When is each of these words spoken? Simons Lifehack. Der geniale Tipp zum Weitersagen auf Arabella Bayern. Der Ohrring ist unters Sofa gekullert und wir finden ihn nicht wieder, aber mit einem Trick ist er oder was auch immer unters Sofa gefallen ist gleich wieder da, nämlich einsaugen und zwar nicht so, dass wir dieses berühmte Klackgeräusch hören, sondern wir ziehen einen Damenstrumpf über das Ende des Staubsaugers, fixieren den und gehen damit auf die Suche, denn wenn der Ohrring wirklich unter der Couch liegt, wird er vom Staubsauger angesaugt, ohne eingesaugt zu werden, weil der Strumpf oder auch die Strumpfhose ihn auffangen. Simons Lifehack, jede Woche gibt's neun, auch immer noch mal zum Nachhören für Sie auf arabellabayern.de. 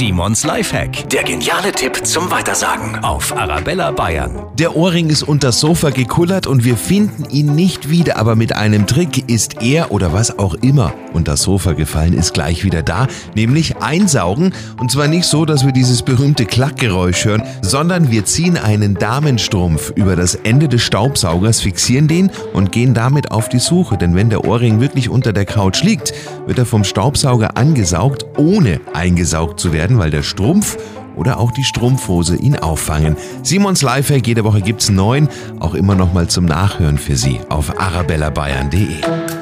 Simons 0.00 0.44
Lifehack. 0.44 1.10
Der 1.10 1.24
geniale 1.24 1.72
Tipp 1.72 2.06
zum 2.06 2.30
Weitersagen 2.30 3.04
auf 3.04 3.36
Arabella 3.36 3.90
Bayern. 3.90 4.46
Der 4.58 4.74
Ohrring 4.74 5.10
ist 5.10 5.22
unters 5.22 5.60
Sofa 5.60 5.90
gekullert 5.90 6.46
und 6.46 6.64
wir 6.64 6.78
finden 6.78 7.28
ihn 7.28 7.54
nicht 7.54 7.90
wieder, 7.90 8.16
aber 8.16 8.34
mit 8.34 8.56
einem 8.56 8.86
Trick 8.86 9.28
ist 9.28 9.60
er 9.60 9.92
oder 9.92 10.14
was 10.14 10.38
auch 10.38 10.54
immer 10.54 10.94
unters 11.12 11.42
Sofa 11.42 11.72
gefallen 11.72 12.14
ist 12.14 12.32
gleich 12.32 12.64
wieder 12.64 12.82
da, 12.82 13.08
nämlich 13.34 13.76
einsaugen 13.76 14.54
und 14.78 14.90
zwar 14.90 15.06
nicht 15.06 15.26
so, 15.26 15.44
dass 15.44 15.66
wir 15.66 15.72
dieses 15.72 16.02
berühmte 16.02 16.46
Klackgeräusch 16.46 17.26
hören, 17.26 17.42
sondern 17.60 18.10
wir 18.10 18.24
ziehen 18.24 18.56
einen 18.56 18.94
Damenstrumpf 18.94 19.92
über 19.96 20.16
das 20.16 20.34
Ende 20.34 20.68
des 20.68 20.82
Staubsaugers, 20.82 21.60
fixieren 21.60 22.08
den 22.08 22.30
und 22.54 22.72
gehen 22.72 22.94
damit 22.94 23.32
auf 23.32 23.50
die 23.50 23.58
Suche, 23.58 23.98
denn 23.98 24.14
wenn 24.14 24.30
der 24.30 24.46
Ohrring 24.46 24.80
wirklich 24.80 25.10
unter 25.10 25.34
der 25.34 25.44
Couch 25.44 25.82
liegt, 25.82 26.14
wird 26.50 26.58
er 26.58 26.66
vom 26.66 26.82
Staubsauger 26.82 27.56
angesaugt, 27.56 28.26
ohne 28.36 28.80
eingesaugt 28.92 29.60
zu 29.60 29.72
werden, 29.72 30.00
weil 30.00 30.10
der 30.10 30.24
Strumpf 30.24 30.76
oder 31.14 31.38
auch 31.38 31.52
die 31.52 31.62
Strumpfhose 31.62 32.34
ihn 32.34 32.56
auffangen. 32.56 33.16
Simons 33.44 33.82
Lifehack, 33.82 34.26
jede 34.26 34.42
Woche 34.42 34.60
gibt's 34.60 34.90
neun, 34.90 35.28
auch 35.60 35.74
immer 35.74 35.94
noch 35.94 36.12
mal 36.12 36.26
zum 36.26 36.46
Nachhören 36.46 36.98
für 36.98 37.14
Sie 37.14 37.38
auf 37.48 37.78
arabellabayern.de. 37.78 39.39